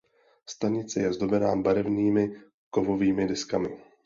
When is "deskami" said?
3.33-3.71